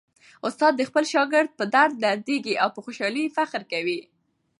[0.47, 3.99] استاد د خپل شاګرد په درد دردیږي او په خوشالۍ یې فخر کوي.